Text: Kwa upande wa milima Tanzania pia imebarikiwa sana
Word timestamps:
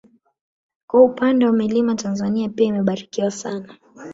Kwa 0.87 1.03
upande 1.03 1.45
wa 1.45 1.51
milima 1.51 1.95
Tanzania 1.95 2.49
pia 2.49 2.67
imebarikiwa 2.67 3.31
sana 3.31 3.77